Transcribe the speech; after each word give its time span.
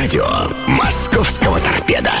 радио 0.00 0.24
«Московского 0.66 1.60
торпеда». 1.60 2.12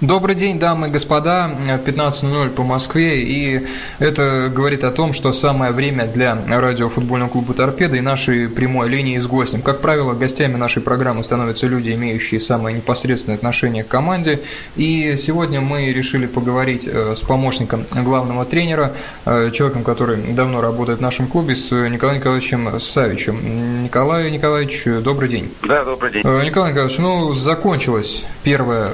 Добрый 0.00 0.34
день, 0.34 0.58
дамы 0.58 0.88
и 0.88 0.90
господа. 0.90 1.50
15.00 1.84 2.50
по 2.50 2.62
Москве. 2.62 3.20
И 3.20 3.66
это 3.98 4.50
говорит 4.50 4.82
о 4.82 4.92
том, 4.92 5.12
что 5.12 5.30
самое 5.34 5.72
время 5.72 6.06
для 6.06 6.38
радиофутбольного 6.48 7.28
клуба 7.28 7.52
«Торпеда» 7.52 7.98
и 7.98 8.00
нашей 8.00 8.48
прямой 8.48 8.88
линии 8.88 9.18
с 9.18 9.26
гостем. 9.26 9.60
Как 9.60 9.82
правило, 9.82 10.14
гостями 10.14 10.56
нашей 10.56 10.80
программы 10.80 11.22
становятся 11.22 11.66
люди, 11.66 11.92
имеющие 11.92 12.40
самое 12.40 12.74
непосредственное 12.74 13.36
отношение 13.36 13.84
к 13.84 13.88
команде. 13.88 14.40
И 14.74 15.16
сегодня 15.18 15.60
мы 15.60 15.92
решили 15.92 16.24
поговорить 16.24 16.88
э, 16.90 17.14
с 17.14 17.20
помощником 17.20 17.84
главного 17.92 18.46
тренера, 18.46 18.94
э, 19.26 19.50
человеком, 19.50 19.84
который 19.84 20.16
давно 20.32 20.62
работает 20.62 21.00
в 21.00 21.02
нашем 21.02 21.26
клубе, 21.26 21.54
с 21.54 21.72
Николаем 21.72 22.20
Николаевичем 22.20 22.80
Савичем. 22.80 23.82
Николай 23.84 24.30
Николаевич, 24.30 24.82
добрый 25.04 25.28
день. 25.28 25.52
Да, 25.62 25.84
добрый 25.84 26.10
день. 26.10 26.22
Э, 26.24 26.42
Николай 26.42 26.70
Николаевич, 26.70 26.96
ну, 26.96 27.34
закончилась 27.34 28.24
первая 28.44 28.88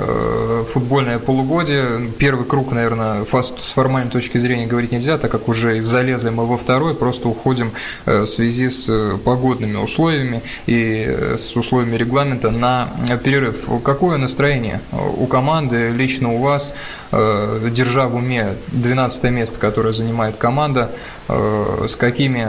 футбольная 0.65 0.96
футбольное 0.97 1.19
полугодие. 1.19 2.11
Первый 2.19 2.47
круг, 2.47 2.73
наверное, 2.73 3.27
с 3.27 3.73
формальной 3.75 4.11
точки 4.11 4.39
зрения 4.39 4.67
говорить 4.67 4.93
нельзя, 4.93 5.19
так 5.19 5.31
как 5.31 5.47
уже 5.47 5.83
залезли 5.83 6.31
мы 6.31 6.47
во 6.47 6.57
второй, 6.57 6.95
просто 6.95 7.29
уходим 7.29 7.73
э, 8.07 8.23
в 8.23 8.27
связи 8.27 8.71
с 8.71 8.87
э, 8.89 9.19
погодными 9.23 9.77
условиями 9.77 10.41
и 10.65 11.05
э, 11.07 11.37
с 11.37 11.55
условиями 11.55 11.99
регламента 11.99 12.51
на 12.51 12.89
перерыв. 13.23 13.69
Какое 13.85 14.17
настроение 14.17 14.81
у 15.19 15.27
команды, 15.27 15.91
лично 15.91 16.33
у 16.33 16.39
вас, 16.39 16.73
держа 17.13 18.09
в 18.09 18.17
уме 18.17 18.55
12 18.69 19.25
место, 19.25 19.59
которое 19.59 19.93
занимает 19.93 20.37
команда, 20.37 20.91
с 21.29 21.97
какими 21.97 22.47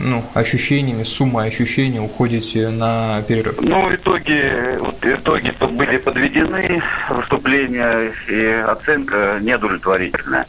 ну, 0.00 0.24
ощущениями, 0.34 1.02
суммой 1.02 1.48
ощущений 1.48 1.98
уходите 1.98 2.68
на 2.68 3.22
перерыв? 3.26 3.60
Ну, 3.60 3.94
итоги, 3.94 4.78
вот, 4.78 4.96
итоги 5.04 5.52
были 5.72 5.96
подведены, 5.98 6.82
выступления 7.10 8.12
и 8.28 8.64
оценка 8.66 9.38
неудовлетворительная. 9.40 10.46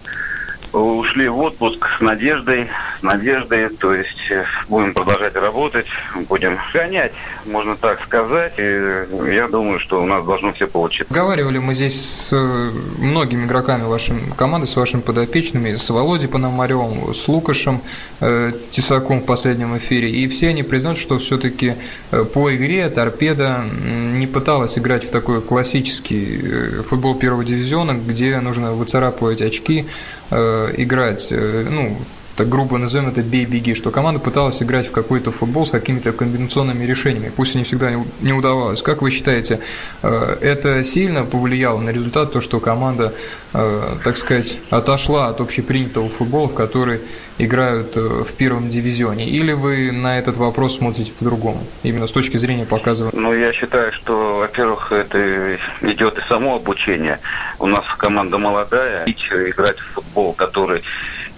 Ушли 0.74 1.28
в 1.28 1.38
отпуск 1.40 1.86
с 1.98 2.02
надеждой, 2.02 2.70
с 3.00 3.04
надеждой, 3.04 3.68
то 3.70 3.94
есть 3.94 4.32
э, 4.32 4.46
будем 4.70 4.94
продолжать 4.94 5.36
работать, 5.36 5.86
будем 6.30 6.58
гонять, 6.74 7.12
можно 7.46 7.76
так 7.76 8.02
сказать. 8.04 8.54
И 8.58 9.06
я 9.34 9.50
думаю, 9.50 9.80
что 9.80 10.02
у 10.02 10.06
нас 10.06 10.26
должно 10.26 10.54
все 10.54 10.68
получиться. 10.68 11.14
Говорили 11.14 11.58
мы 11.58 11.74
здесь 11.74 12.00
с 12.00 12.30
э, 12.32 12.72
многими 13.00 13.46
игроками 13.46 13.84
вашей 13.84 14.16
команды, 14.38 14.66
с 14.66 14.78
вашими 14.78 15.02
подопечными, 15.02 15.76
с 15.76 15.90
Володей 15.90 16.30
Пономаревым, 16.30 17.14
с 17.14 17.28
Лукашем 17.28 17.82
э, 18.22 18.52
Тесаком 18.70 19.20
в 19.20 19.26
последнем 19.26 19.78
эфире, 19.78 20.10
и 20.10 20.28
все 20.30 20.50
они 20.50 20.64
признают, 20.64 20.98
что 20.98 21.20
все-таки 21.20 21.76
э, 22.12 22.24
по 22.24 22.56
игре 22.56 22.90
торпеда 22.90 23.66
не 23.66 24.26
пыталась 24.26 24.78
играть 24.78 25.04
в 25.04 25.12
такой 25.12 25.42
классический 25.42 26.82
футбол 26.88 27.16
первого 27.16 27.44
дивизиона, 27.44 27.92
где 27.92 28.40
нужно 28.40 28.72
выцарапывать 28.72 29.42
очки, 29.42 29.86
играть, 30.78 31.28
э, 31.32 31.68
ну, 31.70 31.98
так 32.36 32.50
грубо 32.50 32.78
назовем 32.78 33.10
это 33.10 33.22
«бей-беги», 33.22 33.76
что 33.76 33.92
команда 33.92 34.20
пыталась 34.20 34.62
играть 34.62 34.88
в 34.88 34.92
какой-то 34.92 35.32
футбол 35.32 35.66
с 35.66 35.72
какими-то 35.72 36.12
комбинационными 36.12 36.84
решениями, 36.84 37.32
пусть 37.36 37.56
не 37.56 37.64
всегда 37.64 37.92
не 38.22 38.34
удавалось. 38.34 38.82
Как 38.82 39.02
вы 39.02 39.12
считаете, 39.12 39.60
э, 40.02 40.38
это 40.42 40.84
сильно 40.84 41.26
повлияло 41.26 41.80
на 41.80 41.90
результат, 41.90 42.34
то, 42.34 42.42
что 42.42 42.60
команда, 42.60 43.14
э, 43.54 43.96
так 44.04 44.18
сказать, 44.18 44.58
отошла 44.70 45.28
от 45.28 45.42
общепринятого 45.42 46.10
футбола, 46.10 46.48
в 46.48 46.54
который 46.54 47.02
играют 47.38 47.96
э, 47.96 48.00
в 48.00 48.34
первом 48.34 48.70
дивизионе? 48.70 49.28
Или 49.28 49.54
вы 49.54 49.92
на 49.92 50.18
этот 50.18 50.38
вопрос 50.38 50.78
смотрите 50.78 51.12
по-другому, 51.14 51.64
именно 51.84 52.08
с 52.08 52.12
точки 52.12 52.38
зрения 52.38 52.66
показывания? 52.66 53.20
Ну, 53.20 53.34
я 53.34 53.52
считаю, 53.54 53.92
что, 53.92 54.38
во-первых, 54.38 54.92
это 54.92 55.58
идет 55.82 56.18
и 56.18 56.22
само 56.28 56.56
обучение. 56.56 57.20
У 57.60 57.68
нас 57.68 57.86
команда 57.98 58.38
молодая, 58.38 59.06
играть 59.06 59.78
в 59.80 59.94
футбол, 59.94 60.34
который 60.34 60.82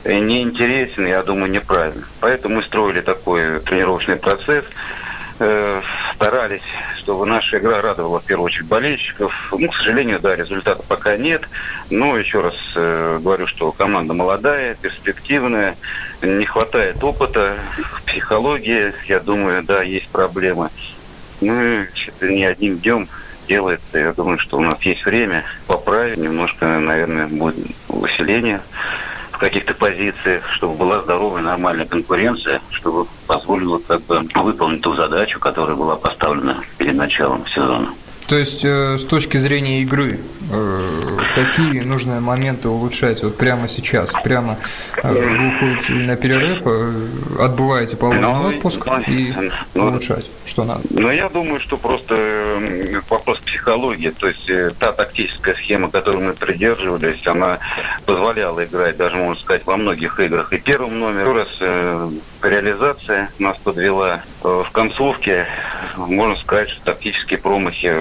неинтересен, 0.06 1.08
я 1.08 1.24
думаю, 1.24 1.52
неправильно. 1.52 2.03
Поэтому 2.19 2.56
мы 2.56 2.64
строили 2.64 3.02
такой 3.02 3.59
тренировочный 3.62 4.18
процесс, 4.18 4.66
э, 5.40 5.81
старались, 6.16 6.62
чтобы 6.97 7.25
наша 7.25 7.58
игра 7.58 7.81
радовала 7.81 8.19
в 8.19 8.25
первую 8.25 8.46
очередь 8.46 8.68
болельщиков. 8.68 9.34
Ну, 9.52 9.69
к 9.69 9.75
сожалению, 9.75 10.19
да, 10.19 10.36
результата 10.36 10.84
пока 10.88 11.18
нет. 11.18 11.47
Но 11.90 12.18
еще 12.18 12.41
раз 12.41 12.56
э, 12.75 13.19
говорю, 13.22 13.47
что 13.47 13.72
команда 13.72 14.14
молодая, 14.14 14.75
перспективная, 14.75 15.75
не 16.22 16.46
хватает 16.46 17.03
опыта, 17.03 17.56
психологии, 18.06 18.94
я 19.08 19.20
думаю, 19.20 19.64
да, 19.64 19.81
есть 19.84 20.08
проблемы. 20.09 20.70
Ну, 21.41 21.85
не 22.22 22.46
одним 22.46 22.78
днем 22.78 23.08
делается. 23.47 23.97
Я 23.97 24.14
думаю, 24.14 24.40
что 24.40 24.58
у 24.58 24.62
нас 24.62 24.81
есть 24.84 25.06
время 25.06 25.44
поправить. 25.68 26.18
Немножко, 26.18 26.66
наверное, 26.80 27.28
будет 27.28 27.56
усиление 27.90 28.62
каких-то 29.44 29.74
позициях, 29.74 30.48
чтобы 30.54 30.76
была 30.76 31.02
здоровая, 31.02 31.42
нормальная 31.42 31.86
конкуренция, 31.86 32.62
чтобы 32.72 33.06
позволила 33.28 33.78
как 33.80 34.02
бы 34.04 34.26
выполнить 34.36 34.81
ту 34.81 34.96
задачу, 34.96 35.38
которая 35.40 35.76
была 35.76 35.98
поставлена 35.98 36.58
перед 36.78 36.96
началом 36.96 37.46
сезона. 37.48 37.90
То 38.28 38.38
есть 38.38 38.63
э, 38.63 38.97
с 38.97 39.03
точки 39.03 39.38
зрения 39.38 39.81
игры, 39.81 40.19
э, 40.51 41.17
какие 41.35 41.81
нужные 41.81 42.19
моменты 42.19 42.69
улучшать 42.69 43.22
вот 43.23 43.38
прямо 43.38 43.67
сейчас? 43.67 44.11
Прямо 44.23 44.57
э, 45.01 45.11
вы 45.11 45.47
уходите 45.56 45.94
на 45.94 46.16
перерыв, 46.16 46.61
отбываете 47.39 47.97
положенный 47.97 48.34
ну, 48.34 48.47
отпуск 48.50 48.85
ну, 48.85 49.00
и 49.07 49.34
ну, 49.73 49.88
улучшать? 49.88 50.25
Что 50.45 50.63
надо? 50.63 50.81
Ну, 50.89 51.11
я 51.11 51.28
думаю, 51.29 51.59
что 51.59 51.78
просто 51.78 52.59
вопрос 53.09 53.39
психологии. 53.39 54.09
То 54.09 54.28
есть 54.28 54.50
та 54.79 54.91
тактическая 54.94 55.55
схема, 55.55 55.90
которую 55.90 56.23
мы 56.23 56.34
придерживались, 56.34 57.25
она 57.28 57.59
позволяла 58.05 58.63
играть, 58.63 58.97
даже 58.97 59.17
можно 59.17 59.41
сказать, 59.41 59.66
во 59.66 59.78
многих 59.78 60.19
играх. 60.19 60.53
И 60.53 60.57
первым 60.57 61.00
номером 61.00 61.38
раз 61.38 61.59
реализация 62.41 63.29
нас 63.40 63.57
подвела 63.57 64.22
в 64.41 64.67
концовке. 64.72 65.47
Можно 65.98 66.36
сказать, 66.38 66.70
что 66.70 66.86
тактические 66.86 67.40
промахи 67.40 67.94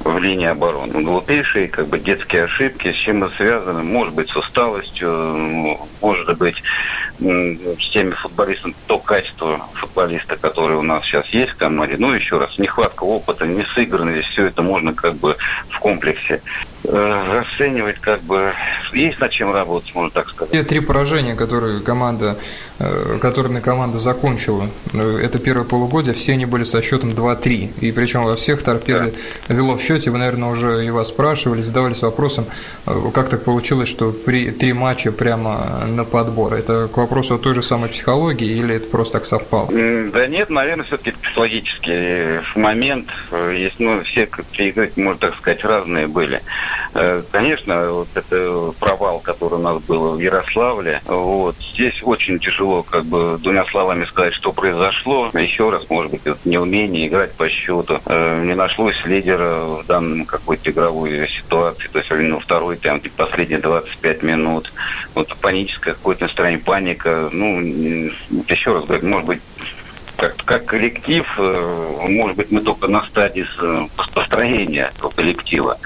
в 0.00 0.18
линии 0.18 0.46
обороны. 0.46 1.02
Глупейшие, 1.02 1.68
как 1.68 1.88
бы 1.88 1.98
детские 1.98 2.44
ошибки, 2.44 2.92
с 2.92 2.96
чем 2.96 3.24
это 3.24 3.34
связано? 3.36 3.82
Может 3.82 4.14
быть, 4.14 4.28
с 4.28 4.36
усталостью, 4.36 5.78
может 6.00 6.38
быть, 6.38 6.62
с 7.18 7.90
теми 7.92 8.10
футболистами, 8.10 8.74
то 8.86 8.98
качество 8.98 9.64
футболиста, 9.74 10.36
который 10.36 10.76
у 10.76 10.82
нас 10.82 11.04
сейчас 11.04 11.26
есть 11.28 11.52
в 11.52 11.56
команде. 11.56 11.96
Ну, 11.98 12.12
еще 12.12 12.38
раз, 12.38 12.58
нехватка 12.58 13.04
опыта, 13.04 13.46
несыгранность, 13.46 14.28
все 14.28 14.46
это 14.46 14.62
можно 14.62 14.92
как 14.92 15.14
бы 15.14 15.36
в 15.68 15.78
комплексе 15.78 16.42
расценивать, 16.84 17.98
как 18.00 18.22
бы 18.22 18.52
есть 18.92 19.18
над 19.20 19.30
чем 19.30 19.52
работать, 19.52 19.94
можно 19.94 20.10
так 20.10 20.28
сказать. 20.28 20.52
Те 20.52 20.62
три 20.62 20.80
поражения, 20.80 21.34
которые 21.34 21.80
команда, 21.80 22.36
э, 22.78 23.18
которыми 23.20 23.60
команда 23.60 23.98
закончила, 23.98 24.68
э, 24.92 25.18
это 25.22 25.38
первое 25.38 25.64
полугодие, 25.64 26.14
все 26.14 26.32
они 26.32 26.46
были 26.46 26.64
со 26.64 26.82
счетом 26.82 27.10
2-3. 27.10 27.70
И 27.80 27.92
причем 27.92 28.24
во 28.24 28.36
всех 28.36 28.62
торпеды 28.62 29.14
да. 29.48 29.54
вело 29.54 29.76
в 29.76 29.82
счете. 29.82 30.10
Вы, 30.10 30.18
наверное, 30.18 30.50
уже 30.50 30.84
и 30.84 30.90
вас 30.90 31.08
спрашивали, 31.08 31.60
задавались 31.60 32.02
вопросом, 32.02 32.46
э, 32.86 32.92
как 33.14 33.28
так 33.28 33.44
получилось, 33.44 33.88
что 33.88 34.12
при 34.12 34.50
три 34.50 34.72
матча 34.72 35.12
прямо 35.12 35.84
на 35.86 36.04
подбор. 36.04 36.54
Это 36.54 36.88
к 36.92 36.96
вопросу 36.96 37.36
о 37.36 37.38
той 37.38 37.54
же 37.54 37.62
самой 37.62 37.90
психологии 37.90 38.48
или 38.48 38.76
это 38.76 38.88
просто 38.88 39.14
так 39.14 39.26
совпало? 39.26 39.68
Да 39.68 40.26
нет, 40.26 40.50
наверное, 40.50 40.84
все-таки 40.84 41.12
психологический 41.12 42.40
момент. 42.56 43.08
Есть, 43.52 43.78
ну, 43.78 44.02
все, 44.02 44.28
можно 44.96 45.18
так 45.18 45.36
сказать, 45.36 45.64
разные 45.64 46.06
были. 46.06 46.40
Конечно, 47.30 47.90
вот 47.90 48.08
это 48.14 48.72
провал, 48.78 49.20
который 49.20 49.54
у 49.54 49.62
нас 49.62 49.82
был 49.82 50.16
в 50.16 50.20
Ярославле. 50.20 51.00
Вот. 51.06 51.56
Здесь 51.60 52.02
очень 52.02 52.38
тяжело 52.38 52.82
как 52.82 53.04
бы 53.04 53.38
двумя 53.42 53.64
словами 53.64 54.04
сказать, 54.04 54.34
что 54.34 54.52
произошло. 54.52 55.30
Еще 55.34 55.70
раз, 55.70 55.88
может 55.88 56.10
быть, 56.10 56.20
это 56.24 56.38
неумение 56.44 57.06
играть 57.08 57.32
по 57.32 57.48
счету. 57.48 58.00
Э, 58.06 58.42
не 58.44 58.54
нашлось 58.54 58.96
лидера 59.04 59.60
в 59.82 59.86
данном 59.86 60.24
какой-то 60.26 60.70
игровой 60.70 61.28
ситуации. 61.28 61.88
То 61.88 61.98
есть, 61.98 62.10
ну, 62.10 62.38
второй, 62.38 62.76
там, 62.76 63.00
последние 63.16 63.60
25 63.60 64.22
минут. 64.22 64.72
Вот 65.14 65.34
паническое 65.36 65.94
какое-то 65.94 66.24
настроение, 66.24 66.60
паника. 66.60 67.28
Ну, 67.32 67.60
еще 68.48 68.74
раз 68.74 68.84
говорю, 68.84 69.06
может 69.06 69.26
быть, 69.26 69.40
как, 70.16 70.36
как 70.44 70.66
коллектив, 70.66 71.26
э, 71.38 72.06
может 72.08 72.36
быть, 72.36 72.50
мы 72.50 72.60
только 72.60 72.86
на 72.88 73.04
стадии 73.04 73.46
построения 74.14 74.92
коллектива. 75.16 75.78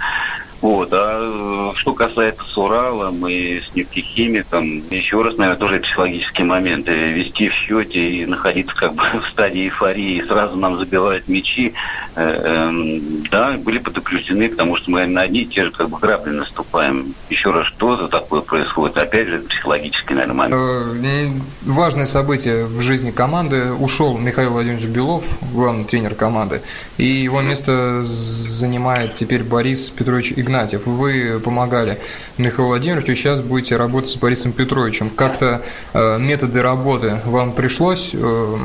Вот. 0.60 0.88
А 0.92 1.72
э, 1.72 1.76
что 1.76 1.92
касается 1.92 2.42
с 2.44 2.56
Уралом 2.56 3.26
и 3.28 3.60
с 3.60 3.74
нефтехимиком, 3.74 4.82
еще 4.90 5.22
раз, 5.22 5.36
наверное, 5.36 5.58
тоже 5.58 5.80
психологические 5.80 6.46
моменты. 6.46 6.92
Вести 7.12 7.48
в 7.48 7.52
счете 7.52 8.10
и 8.10 8.26
находиться 8.26 8.74
как 8.74 8.94
бы 8.94 9.02
в 9.20 9.30
стадии 9.30 9.64
эйфории, 9.64 10.16
и 10.16 10.26
сразу 10.26 10.56
нам 10.56 10.78
забивают 10.78 11.28
мячи, 11.28 11.74
э, 12.14 12.40
э, 12.44 13.00
да, 13.30 13.56
были 13.58 13.78
подключены, 13.78 14.48
потому 14.48 14.76
что 14.76 14.90
мы 14.90 15.06
на 15.06 15.22
одни 15.22 15.42
и 15.42 15.46
те 15.46 15.64
же 15.64 15.70
как 15.70 15.90
бы 15.90 15.98
грабли 15.98 16.30
наступаем. 16.30 17.14
Еще 17.28 17.50
раз, 17.50 17.66
что 17.66 17.96
за 17.96 18.08
такое 18.08 18.40
происходит? 18.40 18.96
Опять 18.96 19.28
же, 19.28 19.38
психологический, 19.40 20.14
наверное, 20.14 20.34
момент. 20.34 21.04
Э, 21.04 21.30
важное 21.64 22.06
событие 22.06 22.64
в 22.66 22.80
жизни 22.80 23.10
команды. 23.10 23.72
Ушел 23.72 24.16
Михаил 24.16 24.52
Владимирович 24.52 24.86
Белов, 24.86 25.38
главный 25.52 25.84
тренер 25.84 26.14
команды, 26.14 26.62
и 26.96 27.04
его 27.04 27.42
место 27.42 28.04
занимает 28.04 29.14
теперь 29.14 29.42
Борис 29.42 29.90
Петрович 29.90 30.32
Игнатьев. 30.46 30.86
Вы 30.86 31.40
помогали 31.44 31.98
Михаилу 32.38 32.68
Владимировичу, 32.68 33.14
сейчас 33.14 33.40
будете 33.40 33.76
работать 33.76 34.10
с 34.10 34.16
Борисом 34.16 34.52
Петровичем. 34.52 35.10
Как-то 35.10 35.62
э, 35.92 36.18
методы 36.18 36.62
работы 36.62 37.20
вам 37.24 37.52
пришлось 37.52 38.10
э, 38.12 38.56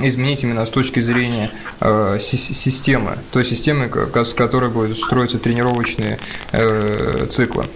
изменить 0.00 0.44
именно 0.44 0.64
с 0.64 0.70
точки 0.70 1.00
зрения 1.00 1.50
э, 1.80 2.18
системы, 2.20 3.18
той 3.32 3.44
системы, 3.44 3.90
с 4.14 4.34
которой 4.34 4.70
будут 4.70 4.98
строиться 4.98 5.38
тренировочные 5.38 6.20
э, 6.52 7.26
циклы? 7.28 7.66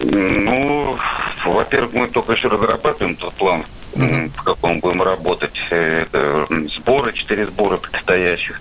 Ну, 0.00 0.96
во-первых, 1.44 1.92
мы 1.92 2.08
только 2.08 2.32
еще 2.32 2.48
разрабатываем 2.48 3.14
тот 3.16 3.34
план, 3.34 3.64
в 3.94 4.42
каком 4.42 4.80
будем 4.80 5.02
работать. 5.02 5.58
Это 5.70 6.46
сборы, 6.76 7.12
четыре 7.12 7.46
сбора 7.46 7.76
предстоящих. 7.76 8.60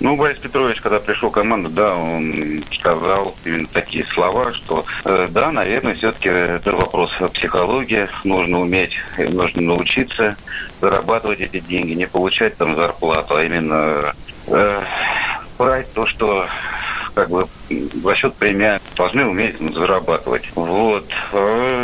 Ну, 0.00 0.16
Борис 0.16 0.38
Петрович, 0.38 0.80
когда 0.80 1.00
пришел 1.00 1.30
в 1.30 1.32
команду, 1.32 1.68
да, 1.68 1.94
он 1.94 2.62
сказал 2.72 3.36
именно 3.44 3.66
такие 3.66 4.04
слова, 4.04 4.52
что 4.52 4.84
э, 5.04 5.28
да, 5.30 5.50
наверное, 5.50 5.94
все-таки 5.94 6.28
это 6.28 6.72
вопрос 6.72 7.10
психологии. 7.34 8.08
Нужно 8.24 8.60
уметь, 8.60 8.96
нужно 9.18 9.62
научиться 9.62 10.36
зарабатывать 10.80 11.40
эти 11.40 11.60
деньги, 11.60 11.92
не 11.92 12.06
получать 12.06 12.56
там 12.56 12.76
зарплату, 12.76 13.36
а 13.36 13.44
именно 13.44 14.14
э, 14.46 14.82
брать 15.58 15.92
то, 15.92 16.06
что 16.06 16.46
как 17.14 17.30
бы 17.30 17.48
за 17.68 18.14
счет 18.14 18.34
премия 18.34 18.80
должны 18.96 19.26
уметь 19.26 19.56
зарабатывать. 19.74 20.48
Вот. 20.54 21.04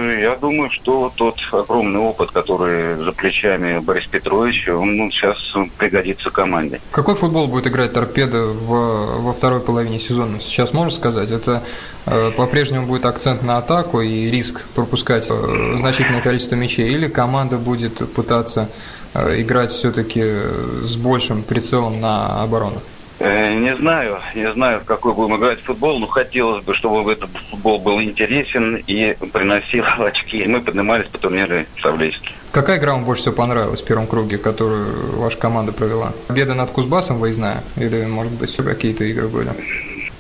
А 0.05 0.21
я 0.21 0.37
думаю, 0.37 0.71
что 0.71 1.13
тот 1.15 1.39
огромный 1.53 2.01
опыт, 2.01 2.31
который 2.31 2.97
за 2.97 3.13
плечами 3.13 3.79
Борис 3.79 4.07
Петрович, 4.07 4.69
он 4.69 4.97
ну, 4.97 5.11
сейчас 5.11 5.39
пригодится 5.79 6.31
команде. 6.31 6.81
Какой 6.91 7.15
футбол 7.15 7.47
будет 7.47 7.67
играть 7.67 7.93
торпеда 7.93 8.45
в, 8.45 9.23
во 9.23 9.33
второй 9.33 9.61
половине 9.61 9.99
сезона? 9.99 10.41
Сейчас 10.41 10.73
можно 10.73 10.91
сказать? 10.91 11.31
Это 11.31 11.63
э, 12.07 12.31
по-прежнему 12.33 12.87
будет 12.87 13.07
акцент 13.07 13.43
на 13.43 13.59
атаку 13.59 14.01
и 14.01 14.31
риск 14.31 14.65
пропускать 14.75 15.27
э, 15.31 15.77
значительное 15.77 16.21
количество 16.21 16.57
мячей? 16.57 16.91
Или 16.91 17.09
команда 17.09 17.57
будет 17.57 18.07
пытаться 18.13 18.69
э, 19.15 19.41
играть 19.41 19.71
все-таки 19.71 20.23
с 20.83 20.97
большим 20.97 21.43
прицелом 21.43 22.01
на 22.01 22.43
оборону? 22.43 22.81
Э, 23.21 23.55
не 23.55 23.77
знаю, 23.77 24.19
не 24.35 24.53
знаю, 24.53 24.81
в 24.81 24.85
какой 24.85 25.15
будем 25.15 25.37
играть 25.37 25.61
в 25.61 25.65
футбол, 25.65 25.99
но 25.99 26.07
хотелось 26.07 26.65
бы, 26.65 26.75
чтобы 26.75 27.13
этот 27.13 27.31
футбол 27.51 27.79
был 27.79 28.03
интересен 28.03 28.83
и 28.87 29.17
приносил 29.33 29.85
очки. 29.99 30.45
Мы 30.47 30.61
поднимались 30.61 31.07
по 31.07 31.19
турниру 31.19 31.65
таблички. 31.81 32.33
Какая 32.51 32.79
игра 32.79 32.93
вам 32.93 33.05
больше 33.05 33.23
всего 33.23 33.35
понравилась 33.35 33.83
в 33.83 33.85
первом 33.85 34.07
круге, 34.07 34.39
которую 34.39 35.17
ваша 35.17 35.39
команда 35.39 35.73
провела? 35.73 36.13
Победа 36.29 36.55
над 36.55 36.71
Кузбассом 36.71 37.19
выездная? 37.19 37.63
Или, 37.77 38.05
может 38.07 38.33
быть, 38.33 38.55
какие-то 38.55 39.05
игры 39.05 39.29
были? 39.29 39.51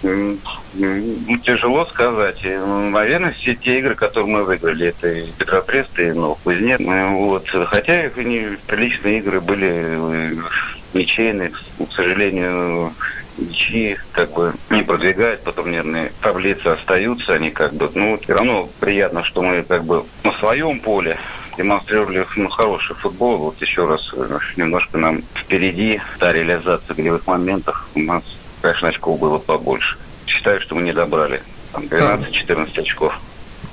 Ну, 0.02 1.38
тяжело 1.42 1.86
сказать. 1.86 2.44
Наверное, 2.44 3.30
все 3.30 3.54
те 3.54 3.78
игры, 3.78 3.94
которые 3.94 4.30
мы 4.30 4.44
выиграли, 4.44 4.88
это 4.88 5.08
и 5.08 5.30
Петропрест, 5.38 5.98
и 5.98 6.12
Новокузнец. 6.12 6.80
Вот. 6.80 7.48
Хотя 7.68 8.04
их 8.04 8.16
не 8.16 8.58
приличные 8.66 9.18
игры 9.18 9.40
были 9.40 10.36
ничейных, 10.94 11.60
к 11.78 11.92
сожалению, 11.92 12.92
ничьи 13.38 13.98
как 14.12 14.32
бы 14.32 14.54
не 14.70 14.82
продвигают 14.82 15.42
по 15.42 15.52
турнирной 15.52 16.12
таблице, 16.20 16.68
остаются 16.68 17.34
они 17.34 17.50
как 17.50 17.74
бы, 17.74 17.90
ну, 17.94 18.18
все 18.18 18.34
равно 18.34 18.68
приятно, 18.80 19.24
что 19.24 19.42
мы 19.42 19.62
как 19.62 19.84
бы 19.84 20.04
на 20.22 20.32
своем 20.32 20.80
поле 20.80 21.18
демонстрировали 21.56 22.26
ну, 22.36 22.48
хороший 22.48 22.94
футбол. 22.96 23.36
Вот 23.38 23.60
еще 23.60 23.86
раз 23.86 24.12
э, 24.14 24.38
немножко 24.56 24.98
нам 24.98 25.22
впереди 25.34 26.00
та 26.18 26.32
реализация 26.32 26.94
голевых 26.94 27.26
моментов. 27.26 27.88
У 27.94 28.00
нас, 28.00 28.22
конечно, 28.60 28.88
очков 28.88 29.18
было 29.18 29.38
побольше. 29.38 29.96
Считаю, 30.26 30.60
что 30.60 30.74
мы 30.74 30.82
не 30.82 30.92
добрали. 30.92 31.40
12-14 31.74 32.80
очков. 32.80 33.18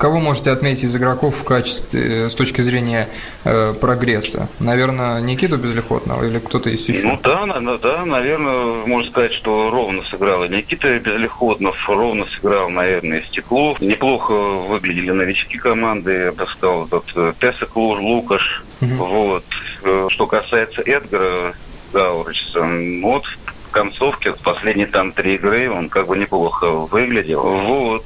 Кого 0.01 0.19
можете 0.19 0.49
отметить 0.49 0.85
из 0.85 0.95
игроков 0.95 1.35
в 1.35 1.43
качестве, 1.43 2.27
с 2.27 2.33
точки 2.33 2.61
зрения 2.61 3.07
э, 3.43 3.75
прогресса? 3.79 4.49
Наверное, 4.59 5.21
Никиту 5.21 5.57
Безлихотного 5.57 6.23
или 6.23 6.39
кто-то 6.39 6.71
из 6.71 6.89
еще? 6.89 7.07
Ну 7.07 7.19
да, 7.21 7.45
да, 7.45 7.77
да, 7.77 8.03
наверное, 8.03 8.83
можно 8.87 9.11
сказать, 9.11 9.31
что 9.31 9.69
ровно 9.69 10.01
сыграл. 10.09 10.43
Никита 10.45 10.97
Безлихотнов 10.97 11.87
ровно 11.87 12.25
сыграл, 12.25 12.71
наверное, 12.71 13.21
Стеклов. 13.21 13.79
Неплохо 13.79 14.31
выглядели 14.31 15.11
новички 15.11 15.59
команды, 15.59 16.11
я 16.13 16.31
бы 16.31 16.47
сказал, 16.47 16.89
э, 16.91 17.33
Тесак 17.39 17.75
Луж, 17.75 17.99
Лукаш. 17.99 18.63
Угу. 18.81 18.95
Вот. 18.95 19.43
Э, 19.83 20.07
что 20.09 20.25
касается 20.25 20.81
Эдгара 20.81 21.53
Гаурича, 21.93 22.63
вот 23.03 23.25
в 23.67 23.69
концовке, 23.69 24.33
последние 24.43 24.87
там 24.87 25.11
три 25.11 25.35
игры, 25.35 25.69
он 25.69 25.89
как 25.89 26.07
бы 26.07 26.17
неплохо 26.17 26.71
выглядел. 26.71 27.41
Вот. 27.43 28.05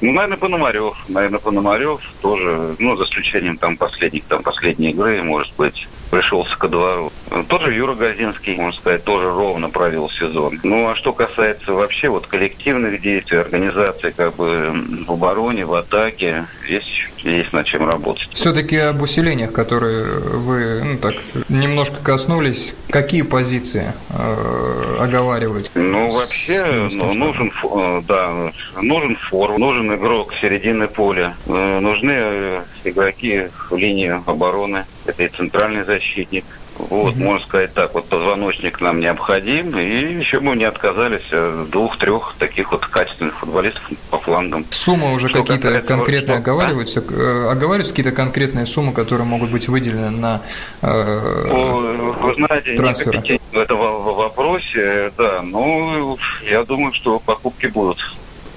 Ну, 0.00 0.12
наверное, 0.12 0.38
Пономарев. 0.38 0.96
Наверное, 1.08 1.40
Пономарев 1.40 2.00
тоже, 2.22 2.74
ну, 2.78 2.96
за 2.96 3.04
исключением 3.04 3.58
там 3.58 3.76
последних, 3.76 4.24
там 4.24 4.42
последней 4.42 4.90
игры, 4.90 5.22
может 5.22 5.54
быть, 5.56 5.88
пришелся 6.10 6.56
ко 6.56 6.68
двору. 6.68 7.12
Тоже 7.48 7.72
Юра 7.74 7.94
Газинский, 7.94 8.56
можно 8.56 8.78
сказать, 8.78 9.04
тоже 9.04 9.30
ровно 9.30 9.70
провел 9.70 10.10
сезон. 10.10 10.58
Ну, 10.62 10.88
а 10.88 10.96
что 10.96 11.12
касается 11.12 11.72
вообще 11.72 12.08
вот 12.08 12.26
коллективных 12.26 13.00
действий, 13.00 13.38
организации 13.38 14.10
как 14.10 14.34
бы 14.34 14.72
в 15.06 15.12
обороне, 15.12 15.64
в 15.64 15.74
атаке, 15.74 16.46
здесь 16.64 17.08
есть 17.18 17.52
над 17.52 17.66
чем 17.66 17.88
работать. 17.88 18.28
Все-таки 18.32 18.76
об 18.76 19.02
усилениях, 19.02 19.52
которые 19.52 20.20
вы 20.20 20.82
ну, 20.82 20.98
так 20.98 21.14
немножко 21.48 21.96
коснулись, 22.02 22.74
какие 22.88 23.22
позиции 23.22 23.92
э, 24.10 24.96
оговаривать? 24.98 25.70
Ну, 25.74 26.10
вообще, 26.10 26.88
ну, 26.92 27.12
нужен, 27.14 27.52
э, 27.62 28.02
да, 28.06 28.52
нужен 28.80 29.16
форум, 29.16 29.60
нужен 29.60 29.94
игрок 29.94 30.34
середины 30.40 30.88
поля, 30.88 31.34
э, 31.46 31.78
нужны 31.80 32.12
э, 32.14 32.62
игроки 32.84 33.48
в 33.68 33.76
линии 33.76 34.20
обороны, 34.26 34.84
это 35.06 35.24
и 35.24 35.28
центральный 35.28 35.84
защитник, 35.84 36.44
вот, 36.88 37.14
угу. 37.14 37.22
можно 37.22 37.46
сказать 37.46 37.74
так, 37.74 37.94
вот 37.94 38.06
позвоночник 38.06 38.80
нам 38.80 39.00
необходим, 39.00 39.78
и 39.78 40.14
еще 40.14 40.40
мы 40.40 40.56
не 40.56 40.64
отказались 40.64 41.30
от 41.32 41.68
двух-трех 41.70 42.34
таких 42.38 42.72
вот 42.72 42.86
качественных 42.86 43.38
футболистов 43.38 43.82
по 44.10 44.18
флангам. 44.18 44.64
Суммы 44.70 45.12
уже 45.12 45.28
какие-то 45.28 45.82
конкретные 45.82 46.38
что? 46.38 46.42
оговариваются? 46.42 47.00
А? 47.00 47.52
Оговариваются 47.52 47.92
какие-то 47.92 48.12
конкретные 48.12 48.66
суммы, 48.66 48.92
которые 48.92 49.26
могут 49.26 49.50
быть 49.50 49.68
выделены 49.68 50.10
на 50.10 50.40
э, 50.82 52.12
Вы 52.20 52.34
знаете, 52.34 52.76
трансферы? 52.76 53.20
в 53.52 53.58
этом 53.58 53.78
вопросе, 53.78 55.12
да, 55.18 55.42
ну, 55.42 56.16
я 56.48 56.64
думаю, 56.64 56.92
что 56.94 57.18
покупки 57.18 57.66
будут. 57.66 57.98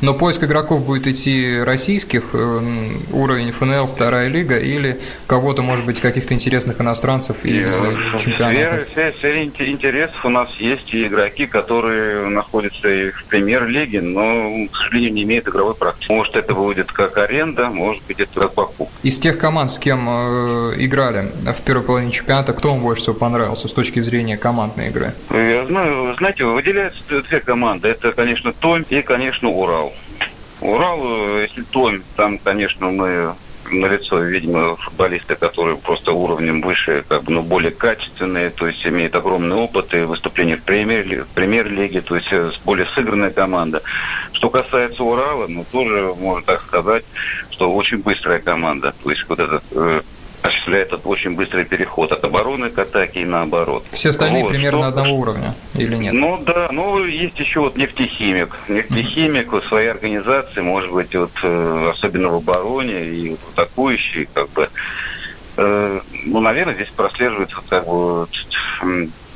Но 0.04 0.14
поиск 0.14 0.44
игроков 0.44 0.86
будет 0.86 1.08
идти 1.08 1.62
российских, 1.64 2.32
э, 2.34 2.60
уровень 3.14 3.54
ФНЛ, 3.54 3.88
вторая 3.88 4.28
лига, 4.28 4.60
или 4.60 5.00
кого-то, 5.28 5.62
может 5.62 5.86
быть, 5.86 6.02
каких-то 6.02 6.34
интересных 6.34 6.82
иностранцев 6.82 7.46
из 7.46 7.66
э, 7.66 8.20
чемпионата? 8.20 8.86
Среди 9.22 9.72
интересов 9.72 10.26
у 10.26 10.30
нас 10.30 10.50
есть 10.60 10.94
и 10.94 11.08
игроки, 11.08 11.46
которые 11.46 12.28
находятся 12.28 12.90
и 12.90 13.12
в 13.12 13.24
премьер-лиге, 13.30 14.02
но, 14.02 14.68
к 14.70 14.76
сожалению, 14.76 15.14
не 15.14 15.24
имеют 15.24 15.48
игровой 15.48 15.74
практики. 15.74 16.12
Может, 16.12 16.36
это 16.36 16.54
будет 16.54 16.92
как 16.92 17.18
аренда, 17.18 17.70
может 17.70 18.04
быть, 18.04 18.20
это 18.20 18.42
как 18.42 18.54
покупка. 18.54 18.94
Из 19.04 19.18
тех 19.20 19.38
команд, 19.38 19.72
с 19.72 19.80
кем 19.80 20.10
э, 20.10 20.74
играли 20.80 21.32
в 21.46 21.62
первой 21.62 21.84
половине 21.84 22.12
чемпионата, 22.12 22.52
кто 22.52 22.74
вам 22.74 22.82
больше 22.82 23.04
всего 23.04 23.16
понравился 23.16 23.70
с 23.70 23.74
точки 23.74 24.02
зрения 24.02 24.36
командной 24.36 24.90
игры? 24.90 25.14
Я 25.30 25.66
знаю, 25.66 26.14
знаете, 26.18 26.44
выделяются 26.44 27.02
две 27.22 27.40
команды. 27.40 27.88
Это, 27.88 28.12
конечно, 28.12 28.52
Том 28.52 28.82
и, 28.90 29.02
конечно, 29.02 29.48
Урал. 29.48 29.93
Урал, 30.64 31.00
э, 31.04 31.48
если 31.48 31.62
Том, 31.64 32.02
там, 32.16 32.38
конечно, 32.38 32.90
мы 32.90 33.36
на 33.72 33.88
лицо 33.88 34.20
видимо, 34.20 34.76
футболисты, 34.76 35.36
которые 35.36 35.78
просто 35.78 36.12
уровнем 36.12 36.62
выше, 36.62 37.04
как 37.08 37.24
бы, 37.24 37.32
ну, 37.32 37.42
более 37.42 37.72
качественные, 37.72 38.50
то 38.50 38.68
есть 38.68 38.86
имеют 38.86 39.16
огромный 39.16 39.56
опыт 39.56 39.94
и 39.94 40.02
выступления 40.02 40.58
в 40.58 40.64
премьер, 40.64 41.26
премьер-лиге, 41.34 42.02
то 42.02 42.16
есть 42.16 42.28
э, 42.32 42.52
более 42.66 42.86
сыгранная 42.88 43.32
команда. 43.32 43.82
Что 44.34 44.50
касается 44.50 45.04
Урала, 45.04 45.48
ну, 45.48 45.66
тоже 45.72 46.14
можно 46.20 46.44
так 46.46 46.62
сказать, 46.64 47.06
что 47.50 47.74
очень 47.74 48.00
быстрая 48.00 48.40
команда. 48.40 48.94
То 49.04 49.10
есть 49.10 49.26
вот 49.28 49.40
этот 49.40 49.64
э, 49.72 50.02
осуществляет 50.44 50.94
очень 51.06 51.36
быстрый 51.36 51.66
переход 51.66 52.12
от 52.12 52.24
обороны 52.24 52.70
к 52.70 52.78
атаке 52.78 53.22
и 53.22 53.26
наоборот. 53.26 53.86
Все 53.92 54.10
остальные 54.10 54.44
вот, 54.44 54.50
примерно 54.50 54.80
что, 54.80 54.88
одного 54.90 55.16
уровня 55.16 55.56
или 55.74 55.96
нет? 55.96 56.14
Ну 56.14 56.38
да, 56.46 56.68
ну 56.72 57.04
есть 57.06 57.40
еще 57.40 57.62
вот 57.62 57.78
нефтехимик. 57.78 58.56
Нефтехимик 58.68 59.52
в 59.54 59.62
своей 59.68 59.90
организации, 59.90 60.62
может 60.62 60.92
быть, 60.92 61.16
вот 61.16 61.32
э, 61.44 61.92
особенно 61.94 62.30
в 62.30 62.36
обороне 62.36 63.06
и 63.06 63.30
вот 63.30 63.40
атакующий, 63.54 64.28
как 64.34 64.50
бы, 64.50 64.70
э, 65.58 66.00
ну, 66.26 66.40
наверное, 66.42 66.76
здесь 66.76 66.90
прослеживается 66.90 67.58
как 67.70 67.88
бы 67.88 68.28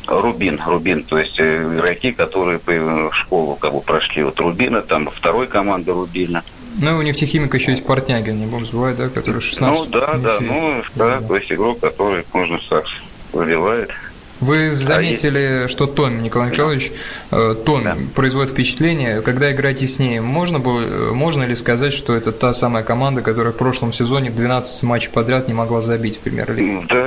Рубин, 0.08 0.62
Рубин, 0.66 1.04
то 1.04 1.18
есть 1.20 1.40
э, 1.40 1.64
игроки, 1.64 2.12
которые 2.12 2.60
в 2.60 3.12
школу 3.14 3.56
как 3.56 3.74
бы 3.74 3.82
прошли 3.82 4.24
вот 4.24 4.40
Рубина, 4.40 4.82
там 4.82 5.10
второй 5.10 5.48
команда 5.48 5.94
Рубина. 5.94 6.44
Ну, 6.80 6.98
у 6.98 7.02
нефтехимика 7.02 7.58
еще 7.58 7.72
есть 7.72 7.86
Портнягин, 7.86 8.40
не 8.40 8.46
будем 8.46 8.66
забывать, 8.66 8.98
да, 8.98 9.10
который 9.10 9.42
16 9.42 9.86
Ну, 9.86 9.92
да, 9.92 10.14
да, 10.18 10.38
ну, 10.40 10.84
да, 10.96 11.22
то 11.22 11.36
есть 11.36 11.52
игрок, 11.52 11.80
который, 11.80 12.24
можно 12.34 12.60
так, 12.70 12.86
забивает. 13.34 13.92
Вы 14.40 14.70
заметили, 14.70 15.64
а 15.66 15.68
что 15.68 15.88
Том 15.88 16.22
Николай 16.22 16.52
Николаевич, 16.52 16.92
э, 17.32 17.56
Том 17.66 17.84
да. 17.84 17.98
производит 18.14 18.52
впечатление. 18.52 19.22
Когда 19.22 19.52
играете 19.52 19.88
с 19.88 19.98
ней, 19.98 20.20
можно, 20.20 20.60
было, 20.60 21.12
можно 21.12 21.44
ли 21.44 21.56
сказать, 21.56 21.94
что 21.94 22.16
это 22.16 22.32
та 22.32 22.54
самая 22.54 22.84
команда, 22.84 23.22
которая 23.22 23.52
в 23.52 23.58
прошлом 23.58 23.94
сезоне 23.94 24.30
в 24.30 24.36
12 24.36 24.84
матчей 24.84 25.10
подряд 25.10 25.48
не 25.48 25.56
могла 25.56 25.82
забить 25.82 26.18
в 26.18 26.20
премьер-лиге? 26.20 26.86
Да, 26.88 27.07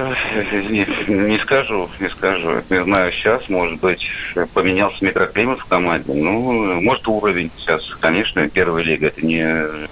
не, 0.68 0.86
не 1.08 1.38
скажу, 1.38 1.88
не 2.00 2.08
скажу. 2.08 2.62
Не 2.68 2.84
знаю, 2.84 3.12
сейчас, 3.12 3.48
может 3.48 3.80
быть, 3.80 4.06
поменялся 4.54 5.04
микроклимат 5.04 5.60
в 5.60 5.66
команде. 5.66 6.12
Ну, 6.12 6.80
может, 6.80 7.06
уровень 7.08 7.50
сейчас, 7.56 7.82
конечно, 8.00 8.48
первая 8.48 8.84
лига, 8.84 9.08
это 9.08 9.24
не, 9.24 9.46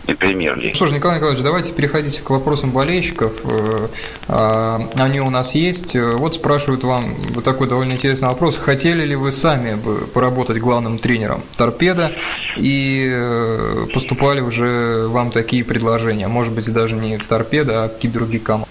не 0.06 0.14
премьер-лига. 0.14 0.74
Что 0.74 0.86
ж, 0.86 0.92
Николай 0.92 1.16
Николаевич, 1.16 1.44
давайте 1.44 1.72
переходите 1.72 2.22
к 2.22 2.30
вопросам 2.30 2.70
болельщиков. 2.70 3.32
Э, 3.44 3.88
а, 4.28 4.80
они 4.98 5.20
у 5.20 5.30
нас 5.30 5.54
есть. 5.54 5.94
Вот 5.94 6.34
спрашивают 6.34 6.84
вам 6.84 7.14
вот 7.30 7.44
такой 7.44 7.68
довольно 7.68 7.92
интересный 7.92 8.28
вопрос. 8.28 8.56
Хотели 8.56 9.04
ли 9.04 9.16
вы 9.16 9.32
сами 9.32 9.74
бы 9.74 10.06
поработать 10.06 10.58
главным 10.58 10.98
тренером 10.98 11.42
торпеда 11.56 12.12
и 12.56 13.08
э, 13.10 13.86
поступали 13.92 14.40
уже 14.40 15.06
вам 15.08 15.30
такие 15.30 15.64
предложения? 15.64 16.28
Может 16.28 16.54
быть, 16.54 16.72
даже 16.72 16.96
не 16.96 17.16
в 17.16 17.26
торпеда, 17.26 17.84
а 17.84 17.88
какие-то 17.88 18.18
другие 18.18 18.40
команды? 18.40 18.68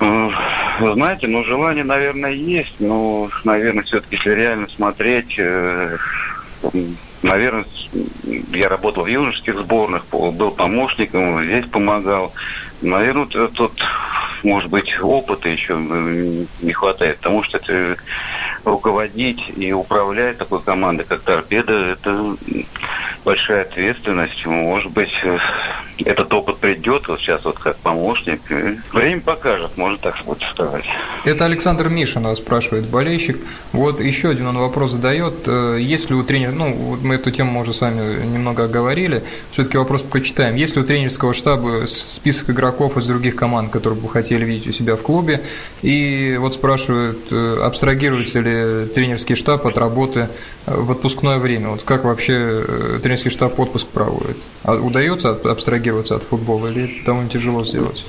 Знаете, 0.79 1.27
ну, 1.27 1.43
желание, 1.43 1.83
наверное, 1.83 2.31
есть, 2.31 2.75
но, 2.79 3.29
наверное, 3.43 3.83
все-таки, 3.83 4.15
если 4.15 4.31
реально 4.31 4.67
смотреть, 4.67 5.35
э, 5.37 5.97
наверное, 7.23 7.65
я 8.53 8.69
работал 8.69 9.03
в 9.03 9.07
юношеских 9.07 9.57
сборных, 9.57 10.05
был 10.11 10.51
помощником, 10.51 11.43
здесь 11.43 11.65
помогал. 11.65 12.33
Наверное, 12.81 13.25
тут, 13.25 13.83
может 14.43 14.69
быть, 14.69 14.93
опыта 15.01 15.49
еще 15.49 15.75
не 16.61 16.73
хватает, 16.73 17.17
потому 17.17 17.43
что 17.43 17.57
это 17.57 17.97
руководить 18.67 19.51
и 19.55 19.71
управлять 19.71 20.37
такой 20.37 20.61
командой, 20.61 21.05
как 21.07 21.21
«Торпеда», 21.21 21.73
это 21.73 22.35
большая 23.23 23.63
ответственность. 23.63 24.45
Может 24.45 24.91
быть, 24.91 25.11
этот 26.05 26.31
опыт 26.33 26.57
придет 26.59 27.07
вот 27.07 27.19
сейчас 27.19 27.43
вот 27.43 27.57
как 27.57 27.77
помощник. 27.77 28.39
Время 28.93 29.21
покажет, 29.21 29.77
можно 29.77 29.97
так 29.97 30.15
будет 30.25 30.43
сказать. 30.43 30.85
Это 31.25 31.45
Александр 31.45 31.89
Мишин 31.89 32.35
спрашивает, 32.35 32.85
болельщик. 32.87 33.37
Вот 33.73 33.99
еще 33.99 34.29
один 34.29 34.47
он 34.47 34.57
вопрос 34.57 34.91
задает. 34.91 35.47
Э, 35.47 35.77
если 35.79 36.13
у 36.13 36.23
тренера, 36.23 36.51
ну, 36.51 36.73
вот 36.73 37.01
мы 37.01 37.15
эту 37.15 37.31
тему 37.31 37.59
уже 37.59 37.73
с 37.73 37.81
вами 37.81 38.25
немного 38.25 38.65
оговорили, 38.65 39.23
все-таки 39.51 39.77
вопрос 39.77 40.03
прочитаем. 40.03 40.55
Если 40.55 40.79
у 40.79 40.83
тренерского 40.83 41.33
штаба 41.33 41.85
список 41.87 42.51
игроков 42.51 42.97
из 42.97 43.07
других 43.07 43.35
команд, 43.35 43.71
которые 43.71 43.99
бы 43.99 44.07
хотели 44.07 44.45
видеть 44.45 44.67
у 44.67 44.71
себя 44.71 44.95
в 44.95 45.01
клубе, 45.01 45.41
и 45.81 46.37
вот 46.39 46.53
спрашивают, 46.53 47.19
э, 47.31 47.57
абстрагируется 47.63 48.39
ли 48.39 48.56
тренерский 48.93 49.35
штаб 49.35 49.65
от 49.65 49.77
работы 49.77 50.29
э, 50.65 50.75
в 50.75 50.91
отпускное 50.91 51.37
время? 51.39 51.69
Вот 51.69 51.83
как 51.83 52.03
вообще 52.03 52.63
тренерский 53.01 53.31
штаб 53.31 53.59
отпуск 53.59 53.87
проводит? 53.87 54.37
А 54.63 54.75
удается 54.75 55.31
абстрагироваться 55.31 56.15
от 56.15 56.23
футбола 56.23 56.67
или 56.67 57.01
довольно 57.05 57.29
тяжело 57.29 57.63
сделать? 57.63 58.05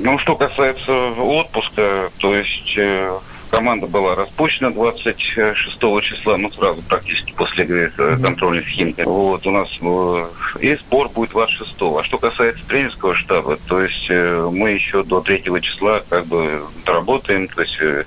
Ну, 0.00 0.18
что 0.18 0.36
касается 0.36 0.92
отпуска, 0.92 2.10
то 2.18 2.34
есть 2.34 2.74
э, 2.76 3.18
команда 3.50 3.86
была 3.86 4.14
распущена 4.14 4.70
26 4.70 5.56
числа, 6.02 6.36
ну, 6.36 6.50
сразу 6.52 6.82
практически 6.82 7.32
после 7.32 7.64
игры 7.64 7.90
контрольной 7.90 8.62
схемки. 8.62 9.02
Вот, 9.02 9.46
у 9.46 9.50
нас 9.50 9.68
э, 9.80 10.26
и 10.60 10.74
сбор 10.76 11.08
будет 11.08 11.30
26 11.30 11.74
А 11.80 12.04
что 12.04 12.18
касается 12.18 12.66
тренерского 12.66 13.14
штаба, 13.14 13.58
то 13.68 13.82
есть 13.82 14.06
э, 14.10 14.48
мы 14.52 14.70
еще 14.70 15.02
до 15.02 15.20
3 15.20 15.42
числа 15.62 16.02
как 16.08 16.26
бы 16.26 16.62
работаем, 16.84 17.48
то 17.48 17.62
есть 17.62 17.78
э, 17.80 18.04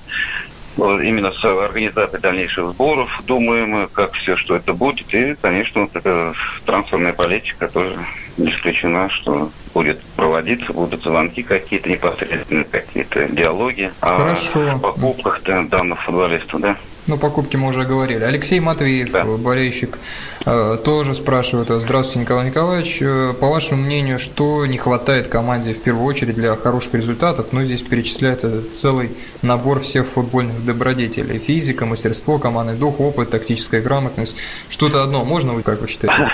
именно 0.76 1.32
с 1.32 1.44
организацией 1.44 2.20
дальнейших 2.20 2.70
сборов 2.70 3.22
думаем, 3.26 3.88
как 3.92 4.12
все, 4.14 4.36
что 4.36 4.56
это 4.56 4.72
будет. 4.72 5.12
И, 5.14 5.34
конечно, 5.40 5.82
вот 5.82 5.94
эта 5.94 6.34
трансферная 6.64 7.12
политика 7.12 7.68
тоже 7.68 7.96
не 8.38 8.50
исключена, 8.50 9.08
что 9.10 9.50
будет 9.74 10.00
проводиться, 10.16 10.72
будут 10.72 11.02
звонки 11.02 11.42
какие-то 11.42 11.90
непосредственные, 11.90 12.64
какие-то 12.64 13.28
диалоги 13.28 13.90
Хорошо. 14.00 14.72
о 14.72 14.78
покупках 14.78 15.42
да, 15.44 15.62
данных 15.62 16.02
футболистов, 16.02 16.60
да. 16.60 16.76
Ну, 17.08 17.18
покупки 17.18 17.56
мы 17.56 17.68
уже 17.68 17.84
говорили. 17.84 18.22
Алексей 18.22 18.60
Матвеев, 18.60 19.10
да. 19.10 19.24
болельщик, 19.24 19.98
э, 20.46 20.78
тоже 20.84 21.14
спрашивает. 21.16 21.68
Здравствуйте, 21.68 22.20
Николай 22.20 22.46
Николаевич. 22.46 22.98
Э, 23.02 23.34
по 23.38 23.50
вашему 23.50 23.82
мнению, 23.82 24.20
что 24.20 24.64
не 24.66 24.78
хватает 24.78 25.26
команде 25.26 25.74
в 25.74 25.82
первую 25.82 26.04
очередь 26.04 26.36
для 26.36 26.54
хороших 26.54 26.94
результатов? 26.94 27.48
Ну, 27.50 27.64
здесь 27.64 27.82
перечисляется 27.82 28.72
целый 28.72 29.10
набор 29.42 29.80
всех 29.80 30.06
футбольных 30.06 30.64
добродетелей. 30.64 31.38
Физика, 31.40 31.86
мастерство, 31.86 32.38
командный 32.38 32.76
дух, 32.76 33.00
опыт, 33.00 33.30
тактическая 33.30 33.80
грамотность. 33.80 34.36
Что-то 34.68 35.02
одно 35.02 35.24
можно, 35.24 35.54
вы 35.54 35.62
как 35.62 35.80
вы 35.80 35.88
считаете? 35.88 36.30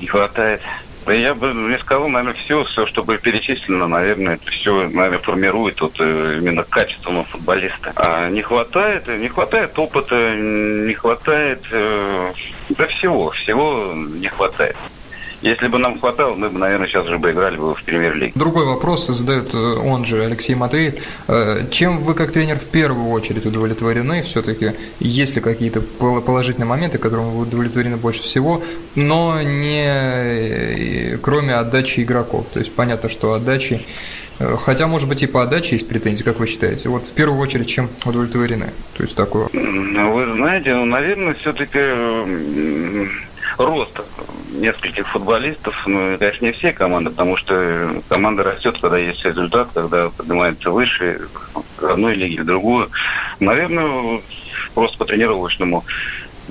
Не 0.00 0.06
хватает 0.08 0.60
я 1.08 1.34
бы 1.34 1.52
не 1.52 1.78
сказал, 1.78 2.08
наверное, 2.08 2.34
все, 2.34 2.64
все, 2.64 2.86
что 2.86 3.02
было 3.02 3.18
перечислено, 3.18 3.88
наверное, 3.88 4.34
это 4.34 4.50
все, 4.50 4.88
наверное, 4.88 5.18
формирует 5.18 5.80
вот 5.80 5.96
э, 5.98 6.38
именно 6.40 6.64
качественного 6.64 7.24
футболиста. 7.24 7.92
А 7.96 8.28
не 8.28 8.42
хватает, 8.42 9.08
не 9.08 9.28
хватает 9.28 9.78
опыта, 9.78 10.34
не 10.36 10.94
хватает, 10.94 11.62
э, 11.72 12.32
да 12.70 12.86
всего, 12.86 13.30
всего 13.30 13.92
не 13.94 14.28
хватает. 14.28 14.76
Если 15.42 15.66
бы 15.66 15.78
нам 15.78 15.98
хватало, 15.98 16.36
мы 16.36 16.48
бы, 16.48 16.58
наверное, 16.58 16.86
сейчас 16.86 17.04
уже 17.06 17.18
бы 17.18 17.32
играли 17.32 17.56
бы 17.56 17.74
в 17.74 17.82
премьер-лиге. 17.82 18.32
Другой 18.36 18.64
вопрос 18.64 19.08
задает 19.08 19.52
э, 19.52 19.56
он 19.58 20.04
же, 20.04 20.24
Алексей 20.24 20.54
Матвеев. 20.54 20.94
Э, 21.26 21.66
чем 21.68 21.98
вы, 21.98 22.14
как 22.14 22.30
тренер, 22.30 22.58
в 22.58 22.66
первую 22.66 23.10
очередь 23.10 23.44
удовлетворены? 23.44 24.22
Все-таки 24.22 24.72
есть 25.00 25.34
ли 25.34 25.40
какие-то 25.40 25.80
положительные 25.80 26.68
моменты, 26.68 26.98
которым 26.98 27.30
вы 27.30 27.42
удовлетворены 27.42 27.96
больше 27.96 28.22
всего, 28.22 28.62
но 28.94 29.42
не 29.42 31.14
э, 31.14 31.18
кроме 31.18 31.54
отдачи 31.54 32.00
игроков? 32.00 32.46
То 32.52 32.60
есть 32.60 32.72
понятно, 32.72 33.08
что 33.08 33.32
отдачи 33.32 33.84
Хотя, 34.58 34.88
может 34.88 35.08
быть, 35.08 35.22
и 35.22 35.26
по 35.28 35.42
отдаче 35.42 35.76
есть 35.76 35.88
претензии, 35.88 36.24
как 36.24 36.40
вы 36.40 36.48
считаете? 36.48 36.88
Вот 36.88 37.04
в 37.04 37.12
первую 37.12 37.38
очередь, 37.38 37.68
чем 37.68 37.88
удовлетворены? 38.04 38.70
То 38.96 39.04
есть 39.04 39.14
такое. 39.14 39.48
Ну, 39.52 40.12
вы 40.12 40.34
знаете, 40.36 40.74
ну, 40.74 40.84
наверное, 40.84 41.34
все-таки 41.34 41.78
рост 43.58 44.00
нескольких 44.52 45.08
футболистов, 45.08 45.74
ну, 45.86 46.16
конечно, 46.18 46.46
не 46.46 46.52
все 46.52 46.72
команды, 46.72 47.10
потому 47.10 47.36
что 47.36 48.02
команда 48.08 48.44
растет, 48.44 48.78
когда 48.80 48.98
есть 48.98 49.24
результат, 49.24 49.68
когда 49.74 50.10
поднимается 50.10 50.70
выше, 50.70 51.28
в 51.54 51.84
одной 51.84 52.14
лиге, 52.14 52.42
в 52.42 52.46
другую. 52.46 52.88
Наверное, 53.40 54.20
просто 54.74 54.98
по 54.98 55.04
тренировочному 55.04 55.84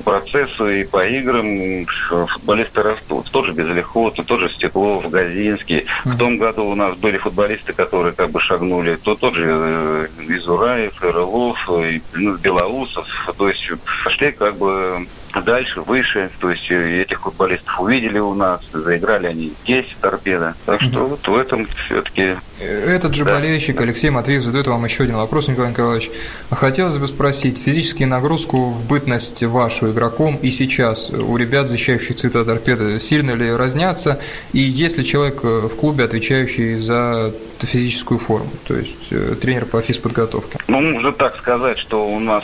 процессу 0.04 0.70
и 0.70 0.84
по 0.84 1.06
играм 1.06 1.86
футболисты 2.28 2.82
растут. 2.82 3.30
Тоже 3.32 3.52
Безлихот, 3.52 4.26
тоже 4.26 4.50
Стеклов, 4.50 5.10
Газинский. 5.10 5.86
В 6.06 6.18
том 6.18 6.38
году 6.38 6.66
у 6.66 6.76
нас 6.76 6.96
были 6.98 7.18
футболисты, 7.18 7.74
которые 7.74 8.14
как 8.14 8.32
бы 8.32 8.40
шагнули. 8.40 8.96
То 8.96 9.16
тот 9.16 9.36
же 9.36 9.46
э, 9.48 10.08
Изураев, 10.30 11.02
Рылов, 11.02 11.70
ну, 12.14 12.38
Белоусов. 12.38 13.08
То 13.38 13.50
есть 13.50 13.70
пошли 14.04 14.32
как 14.32 14.58
бы 14.58 15.08
дальше, 15.40 15.82
выше. 15.82 16.30
То 16.40 16.52
есть 16.52 16.70
э, 16.70 17.02
этих 17.02 17.22
футболистов 17.22 17.80
увидели 17.80 18.20
у 18.20 18.34
нас, 18.34 18.62
заиграли 18.74 19.28
они 19.28 19.54
здесь, 19.64 19.86
в 19.98 20.02
торпедо. 20.02 20.56
Так 20.66 20.82
что 20.82 21.08
вот 21.08 21.28
в 21.28 21.36
этом 21.36 21.68
все-таки... 21.86 22.36
Этот 22.60 23.14
же 23.14 23.24
да. 23.24 23.34
болельщик 23.36 23.80
Алексей 23.80 24.10
Матвеев 24.10 24.44
задает 24.44 24.68
вам 24.68 24.84
еще 24.86 25.04
один 25.04 25.16
вопрос, 25.16 25.48
Николай 25.48 25.72
Николаевич. 25.72 26.12
Хотелось 26.50 26.98
бы 26.98 27.08
спросить, 27.08 27.58
физические 27.58 28.08
нагрузку 28.08 28.72
в 28.72 28.86
бытность 28.88 29.44
вашу 29.44 29.92
игроком 29.92 30.38
и 30.42 30.50
сейчас 30.50 31.10
у 31.10 31.38
ребят, 31.38 31.68
защищающих 31.68 32.18
цвета 32.18 32.44
торпеды, 32.44 33.00
сильно 33.00 33.32
ли 33.32 33.52
разнятся? 33.52 34.20
И 34.54 34.60
есть 34.60 34.98
ли 34.98 35.06
человек 35.06 35.44
э, 35.44 35.68
в 35.68 35.76
клубе, 35.76 36.04
отвечающий 36.04 36.78
за 36.80 37.34
физическую 37.68 38.20
форму, 38.20 38.52
то 38.68 38.76
есть 38.76 39.12
э, 39.12 39.36
тренер 39.40 39.66
по 39.66 39.82
физподготовке? 39.82 40.60
Ну, 40.68 40.82
можно 40.82 41.12
так 41.12 41.38
сказать, 41.38 41.78
что 41.78 42.08
у 42.08 42.20
нас, 42.20 42.44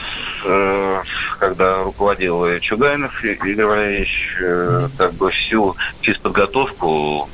когда 1.40 1.84
руководил 1.84 2.60
Чугайнов 2.60 3.24
Игорь 3.24 3.66
Валерьевич, 3.66 4.38
как 4.98 5.14
бы 5.14 5.32
всю 5.32 5.76
физподготовку 6.02 7.30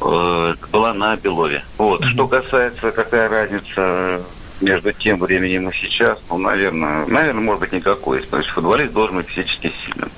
э, 0.00 0.54
была 0.70 0.94
на 0.94 1.16
Белове. 1.16 1.62
Вот. 1.78 2.02
Mm-hmm. 2.02 2.12
Что 2.12 2.28
касается, 2.28 2.92
какая 2.92 3.28
разница 3.28 4.20
между 4.60 4.92
тем 4.92 5.18
временем 5.18 5.68
и 5.68 5.72
сейчас, 5.72 6.18
ну, 6.30 6.38
наверное, 6.38 7.06
наверное, 7.06 7.42
может 7.42 7.60
быть, 7.60 7.72
никакой. 7.72 8.20
То 8.22 8.38
есть 8.38 8.48
футболист 8.50 8.92
должен 8.92 9.16
быть 9.16 9.28
физически 9.28 9.72
сильным, 9.84 10.10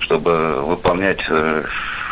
чтобы 0.00 0.62
выполнять 0.62 1.20
э, 1.28 1.64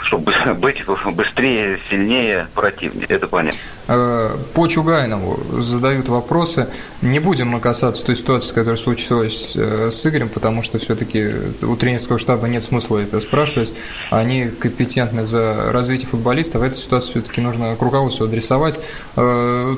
чтобы 0.04 0.32
быть 0.58 0.84
быстрее, 0.86 1.78
сильнее 1.90 2.48
противника. 2.54 3.12
Это 3.12 3.26
понятно. 3.26 3.60
Э, 3.88 4.36
по 4.52 4.68
Чугайнову 4.68 5.40
задают 5.62 6.10
вопросы. 6.10 6.68
Не 7.00 7.20
будем 7.20 7.48
мы 7.48 7.58
касаться 7.58 8.04
той 8.04 8.16
ситуации, 8.16 8.52
которая 8.52 8.76
случилась 8.76 9.52
э, 9.56 9.90
с 9.90 10.04
Игорем, 10.04 10.28
потому 10.28 10.62
что 10.62 10.78
все-таки 10.78 11.32
у 11.62 11.74
тренерского 11.74 12.18
штаба 12.18 12.48
нет 12.48 12.62
смысла 12.62 12.98
это 12.98 13.18
спрашивать. 13.20 13.72
Они 14.10 14.48
компетентны 14.48 15.24
за 15.24 15.72
развитие 15.72 16.06
футболиста. 16.08 16.58
В 16.58 16.62
этой 16.62 16.76
ситуации 16.76 17.12
все-таки 17.12 17.40
нужно 17.40 17.74
к 17.76 17.82
руководству 17.82 18.26
адресовать. 18.26 18.78
Э, 19.16 19.74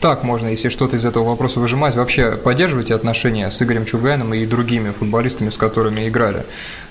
так 0.00 0.24
можно, 0.24 0.48
если 0.48 0.68
что-то 0.68 0.96
из 0.96 1.06
этого 1.06 1.24
вопроса 1.24 1.58
выжимать. 1.58 1.96
Вообще 1.96 2.32
поддерживаете 2.32 2.94
отношения 2.94 3.50
с 3.50 3.62
Игорем 3.62 3.86
Чугайном 3.86 4.34
и 4.34 4.44
другими 4.44 4.90
футболистами, 4.90 5.48
с 5.48 5.56
которыми 5.56 6.06
играли 6.06 6.44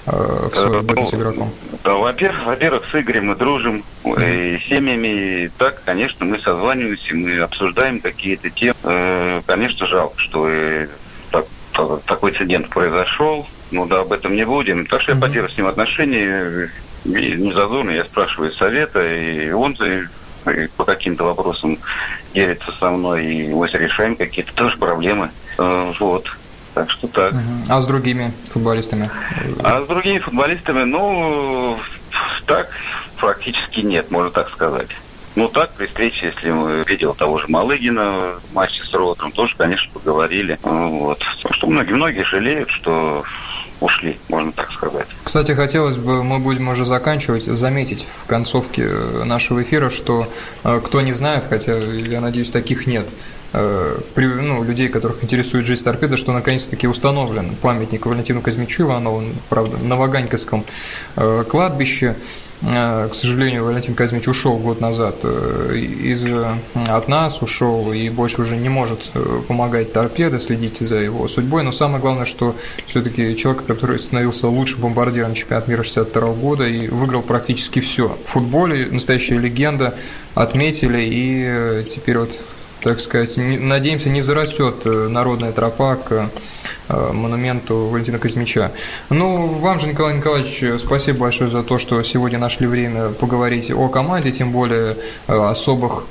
в 0.05 0.51
свой 0.53 0.81
быту 0.81 1.05
с 1.05 1.13
игроком? 1.13 1.51
Во-первых, 1.83 2.45
во-первых, 2.45 2.83
с 2.91 2.95
Игорем 2.99 3.27
мы 3.27 3.35
дружим, 3.35 3.83
и 4.05 4.59
семьями. 4.67 5.07
И 5.43 5.47
так, 5.57 5.81
конечно, 5.85 6.25
мы 6.25 6.39
созваниваемся 6.63 7.07
созваниваемся, 7.07 7.15
мы 7.15 7.39
обсуждаем 7.39 7.99
какие-то 7.99 8.49
темы. 8.49 8.75
Э, 8.83 9.41
конечно, 9.45 9.85
жалко, 9.87 10.19
что 10.19 10.49
так, 11.31 11.45
такой 12.05 12.31
инцидент 12.31 12.69
произошел. 12.69 13.45
Ну 13.71 13.85
да, 13.85 14.01
об 14.01 14.13
этом 14.13 14.35
не 14.35 14.45
будем. 14.45 14.85
Так 14.85 15.01
что 15.01 15.13
я 15.13 15.19
потерял 15.19 15.49
с 15.49 15.57
ним 15.57 15.67
отношения. 15.67 16.69
И 17.05 17.09
не 17.09 17.51
зазорно, 17.51 17.91
я 17.91 18.05
спрашиваю 18.05 18.51
совета, 18.53 19.05
и 19.05 19.51
он 19.51 19.73
и 19.73 20.67
по 20.77 20.85
каким-то 20.85 21.25
вопросам 21.25 21.77
делится 22.33 22.71
со 22.79 22.89
мной, 22.89 23.25
и 23.25 23.53
мы 23.53 23.67
решаем 23.67 24.15
какие-то 24.15 24.53
тоже 24.53 24.77
проблемы. 24.77 25.31
Э, 25.57 25.91
вот. 25.99 26.27
Так 26.73 26.89
что 26.89 27.07
так. 27.07 27.33
А 27.69 27.81
с 27.81 27.87
другими 27.87 28.31
футболистами? 28.45 29.11
А 29.63 29.81
с 29.81 29.87
другими 29.87 30.19
футболистами, 30.19 30.83
ну, 30.83 31.77
так 32.45 32.69
практически 33.19 33.81
нет, 33.81 34.09
можно 34.09 34.31
так 34.31 34.49
сказать. 34.49 34.89
Ну 35.35 35.47
так, 35.47 35.71
при 35.71 35.87
встрече, 35.87 36.27
если 36.35 36.51
мы 36.51 36.83
видел 36.85 37.13
того 37.15 37.39
же 37.39 37.45
Малыгина 37.47 38.35
в 38.49 38.53
матче 38.53 38.83
с 38.83 38.93
Ротором, 38.93 39.31
тоже, 39.31 39.55
конечно, 39.57 39.91
поговорили. 39.91 40.59
Вот. 40.61 41.21
Что 41.51 41.67
многие-многие 41.67 42.23
жалеют, 42.23 42.69
что 42.69 43.23
ушли, 43.83 44.17
можно 44.29 44.51
так 44.51 44.71
сказать. 44.71 45.07
Кстати, 45.23 45.51
хотелось 45.51 45.97
бы, 45.97 46.23
мы 46.23 46.39
будем 46.39 46.67
уже 46.69 46.85
заканчивать, 46.85 47.43
заметить 47.43 48.05
в 48.23 48.25
концовке 48.25 48.87
нашего 49.25 49.61
эфира, 49.63 49.89
что 49.89 50.27
э, 50.63 50.79
кто 50.83 51.01
не 51.01 51.13
знает, 51.13 51.45
хотя, 51.49 51.77
я 51.77 52.21
надеюсь, 52.21 52.49
таких 52.49 52.87
нет, 52.87 53.09
э, 53.51 53.97
ну, 54.15 54.63
людей, 54.63 54.87
которых 54.87 55.23
интересует 55.23 55.65
жизнь 55.65 55.83
торпеда, 55.83 56.15
что 56.17 56.31
наконец-таки 56.31 56.87
установлен 56.87 57.55
памятник 57.61 58.05
Валентину 58.05 58.41
Казмичу 58.41 58.83
Иванову, 58.83 59.23
правда, 59.49 59.77
на 59.77 59.97
Ваганьковском 59.97 60.63
э, 61.15 61.43
кладбище. 61.47 62.15
Э, 62.61 63.07
к 63.09 63.13
сожалению, 63.13 63.65
Валентин 63.65 63.95
Казмич 63.95 64.27
ушел 64.27 64.57
год 64.57 64.79
назад 64.79 65.15
э, 65.23 65.75
из, 65.75 66.23
э, 66.25 66.45
от 66.87 67.07
нас, 67.07 67.41
ушел 67.41 67.91
и 67.91 68.09
больше 68.09 68.41
уже 68.41 68.55
не 68.55 68.69
может 68.69 69.11
помогать 69.47 69.91
торпедо, 69.91 70.39
следить 70.39 70.79
за 70.79 70.95
его 70.95 71.27
судьбой. 71.27 71.63
Но 71.63 71.71
самое 71.71 72.01
главное, 72.01 72.25
что 72.25 72.55
все-таки 72.87 73.35
человек, 73.35 73.65
который 73.65 73.99
становился 73.99 74.47
лучшим 74.47 74.81
бомбардиром 74.81 75.33
чемпионата 75.33 75.69
мира 75.69 75.83
62 75.83 76.33
года 76.33 76.67
и 76.67 76.87
выиграл 76.87 77.21
практически 77.21 77.79
все. 77.79 78.17
В 78.25 78.29
футболе 78.29 78.87
настоящая 78.91 79.37
легенда, 79.37 79.95
отметили, 80.35 80.99
и 81.01 81.83
теперь 81.85 82.17
вот 82.17 82.39
так 82.83 82.99
сказать, 82.99 83.37
надеемся, 83.37 84.09
не 84.09 84.21
зарастет 84.21 84.85
народная 84.85 85.51
тропа 85.51 85.95
к 85.95 86.29
Э, 86.89 87.11
монументу 87.13 87.87
Валентина 87.87 88.19
Казмича. 88.19 88.71
Ну, 89.09 89.47
вам 89.47 89.79
же, 89.79 89.87
Николай 89.87 90.15
Николаевич, 90.15 90.81
спасибо 90.81 91.19
большое 91.19 91.49
за 91.49 91.63
то, 91.63 91.79
что 91.79 92.03
сегодня 92.03 92.37
нашли 92.37 92.67
время 92.67 93.09
поговорить 93.09 93.71
о 93.71 93.87
команде, 93.87 94.31
тем 94.31 94.51
более 94.51 94.97
э, 95.27 95.33
особых 95.33 96.05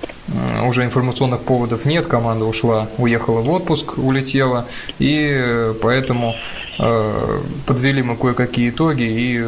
уже 0.64 0.84
информационных 0.84 1.40
поводов 1.40 1.84
нет, 1.84 2.06
команда 2.06 2.46
ушла, 2.46 2.88
уехала 2.96 3.40
в 3.40 3.50
отпуск, 3.50 3.98
улетела, 3.98 4.66
и 4.98 5.72
поэтому 5.82 6.34
э, 6.71 6.71
подвели 6.78 8.02
мы 8.02 8.16
кое-какие 8.16 8.70
итоги, 8.70 9.02
и 9.02 9.46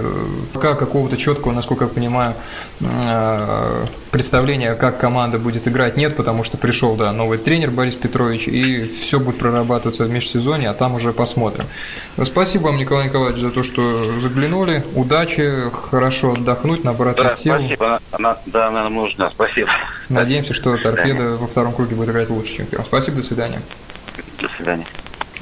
пока 0.53 0.75
какого-то 0.75 1.17
четкого, 1.17 1.53
насколько 1.53 1.85
я 1.85 1.91
понимаю, 1.91 2.35
представления, 4.11 4.75
как 4.75 4.99
команда 4.99 5.39
будет 5.39 5.67
играть, 5.67 5.97
нет, 5.97 6.17
потому 6.17 6.45
что 6.45 6.59
пришел, 6.59 6.97
да, 6.97 7.13
новый 7.13 7.39
тренер 7.39 7.71
Борис 7.71 7.97
Петрович, 7.97 8.47
и 8.47 8.87
все 8.87 9.19
будет 9.19 9.39
прорабатываться 9.39 10.05
в 10.05 10.11
межсезонье, 10.11 10.69
а 10.69 10.75
там 10.75 10.95
уже 10.95 11.13
посмотрим. 11.13 11.67
Спасибо 12.23 12.65
вам, 12.65 12.77
Николай 12.77 13.07
Николаевич, 13.07 13.41
за 13.41 13.51
то, 13.51 13.63
что 13.63 14.21
заглянули. 14.21 14.85
Удачи, 14.95 15.71
хорошо 15.73 16.35
отдохнуть, 16.35 16.85
набраться 16.85 17.25
да, 17.25 17.31
сил. 17.31 17.55
Спасибо. 17.55 18.01
Она, 18.13 18.39
да, 18.47 18.71
нам 18.71 18.95
нужно. 18.95 19.31
Спасибо. 19.35 19.71
Надеемся, 20.09 20.55
что 20.55 20.77
торпеда 20.77 21.37
во 21.37 21.47
втором 21.47 21.73
круге 21.73 21.97
будет 21.97 22.11
играть 22.11 22.31
лучше, 22.31 22.57
чем 22.57 22.67
первом. 22.67 22.87
Спасибо, 22.87 23.17
до 23.17 23.23
свидания. 23.23 23.63
До 24.41 24.49
свидания. 24.57 24.87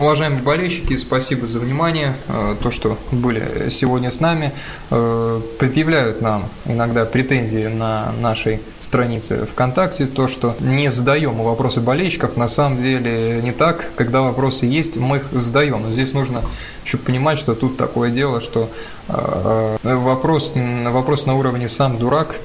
Уважаемые 0.03 0.43
болельщики, 0.43 0.97
спасибо 0.97 1.47
за 1.47 1.61
внимание, 1.61 2.15
э, 2.27 2.57
то, 2.61 2.73
что 2.73 2.99
были 3.12 3.69
сегодня 3.71 4.11
с 4.11 4.19
нами. 4.19 4.51
Э, 4.91 5.41
предъявляют 5.61 6.21
нам 6.21 6.49
иногда 6.65 7.05
претензии 7.05 7.69
на 7.69 8.11
нашей 8.21 8.61
странице 8.81 9.47
ВКонтакте, 9.47 10.07
то, 10.07 10.27
что 10.27 10.57
не 10.59 10.91
задаем 10.91 11.35
вопросы 11.35 11.81
болельщиков, 11.81 12.37
на 12.37 12.49
самом 12.49 12.83
деле 12.83 13.41
не 13.43 13.53
так. 13.53 13.91
Когда 13.95 14.23
вопросы 14.23 14.67
есть, 14.67 14.97
мы 14.97 15.19
их 15.19 15.27
задаем. 15.31 15.83
Но 15.83 15.93
здесь 15.93 16.12
нужно 16.12 16.43
еще 16.85 16.99
понимать, 16.99 17.38
что 17.38 17.55
тут 17.55 17.77
такое 17.77 18.11
дело, 18.11 18.41
что 18.41 18.69
э, 19.07 19.77
вопрос, 19.85 20.55
вопрос 20.57 21.27
на 21.27 21.37
уровне 21.37 21.69
«сам 21.69 21.97
дурак» 21.97 22.41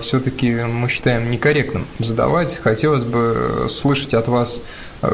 все-таки 0.00 0.50
мы 0.50 0.88
считаем 0.88 1.30
некорректным 1.30 1.86
задавать. 1.98 2.58
Хотелось 2.62 3.04
бы 3.04 3.66
слышать 3.68 4.14
от 4.14 4.28
вас 4.28 4.60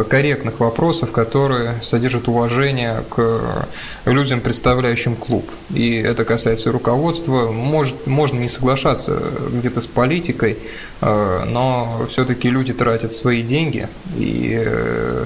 корректных 0.09 0.61
вопросов, 0.61 1.13
которые 1.13 1.77
содержат 1.83 2.29
уважение 2.29 3.03
к 3.09 3.67
людям, 4.05 4.41
представляющим 4.41 5.17
клуб. 5.17 5.51
И 5.73 5.97
это 5.97 6.25
касается 6.25 6.71
руководства. 6.71 7.51
Может, 7.51 8.07
можно 8.07 8.39
не 8.39 8.49
соглашаться 8.49 9.21
где-то 9.51 9.81
с 9.81 9.87
политикой, 9.87 10.59
э, 11.01 11.45
но 11.47 12.05
все-таки 12.09 12.51
люди 12.51 12.75
тратят 12.75 13.15
свои 13.15 13.43
деньги 13.43 13.89
и 14.17 14.63
э, 14.63 15.25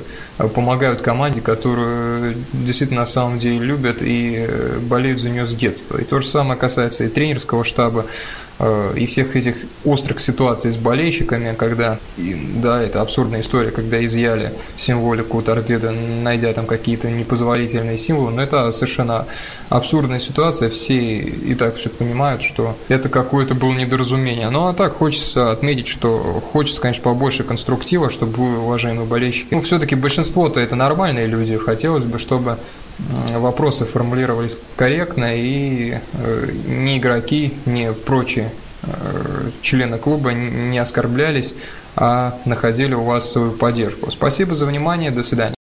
помогают 0.54 1.00
команде, 1.00 1.40
которую 1.40 2.36
действительно 2.52 3.00
на 3.00 3.06
самом 3.06 3.40
деле 3.40 3.58
любят 3.58 3.96
и 4.00 4.48
болеют 4.82 5.20
за 5.20 5.30
нее 5.30 5.46
с 5.46 5.54
детства. 5.54 5.98
И 5.98 6.04
то 6.04 6.20
же 6.20 6.28
самое 6.28 6.58
касается 6.58 7.04
и 7.04 7.08
тренерского 7.08 7.64
штаба, 7.64 8.06
Э, 8.51 8.51
и 8.96 9.06
всех 9.06 9.34
этих 9.34 9.56
острых 9.84 10.20
ситуаций 10.20 10.70
с 10.70 10.76
болельщиками, 10.76 11.54
когда, 11.54 11.98
да, 12.16 12.80
это 12.80 13.00
абсурдная 13.00 13.40
история, 13.40 13.70
когда 13.70 14.04
изъяли 14.04 14.52
символику 14.76 15.42
торпеды, 15.42 15.90
найдя 15.90 16.52
там 16.52 16.66
какие-то 16.66 17.10
непозволительные 17.10 17.98
символы, 17.98 18.30
но 18.30 18.42
это 18.42 18.70
совершенно 18.72 19.26
абсурдная 19.68 20.20
ситуация, 20.20 20.70
все 20.70 20.94
и 20.94 21.54
так 21.54 21.76
все 21.76 21.88
понимают, 21.88 22.42
что 22.42 22.76
это 22.88 23.08
какое-то 23.08 23.54
было 23.54 23.72
недоразумение. 23.72 24.50
Ну 24.50 24.68
а 24.68 24.74
так 24.74 24.92
хочется 24.94 25.50
отметить, 25.50 25.88
что 25.88 26.42
хочется, 26.52 26.80
конечно, 26.80 27.02
побольше 27.02 27.44
конструктива, 27.44 28.10
чтобы 28.10 28.32
вы, 28.34 28.58
уважаемые 28.58 29.06
болельщики, 29.06 29.48
ну 29.50 29.60
все-таки 29.60 29.94
большинство-то 29.94 30.60
это 30.60 30.76
нормальные 30.76 31.26
люди, 31.26 31.56
хотелось 31.56 32.04
бы, 32.04 32.18
чтобы 32.18 32.58
вопросы 33.36 33.84
формулировались 33.84 34.56
корректно, 34.76 35.34
и 35.36 35.98
э, 36.12 36.50
ни 36.66 36.98
игроки, 36.98 37.54
ни 37.66 37.90
прочие 37.92 38.50
э, 38.82 39.50
члены 39.60 39.98
клуба 39.98 40.32
не 40.32 40.78
оскорблялись, 40.78 41.54
а 41.96 42.38
находили 42.44 42.94
у 42.94 43.02
вас 43.02 43.30
свою 43.30 43.52
поддержку. 43.52 44.10
Спасибо 44.10 44.54
за 44.54 44.66
внимание, 44.66 45.10
до 45.10 45.22
свидания. 45.22 45.54